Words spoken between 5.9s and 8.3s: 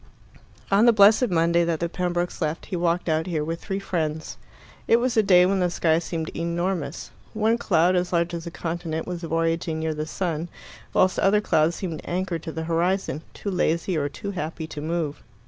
seemed enormous. One cloud, as